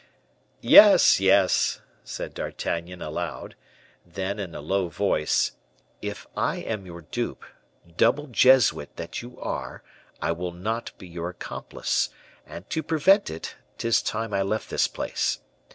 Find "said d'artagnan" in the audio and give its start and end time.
2.03-3.03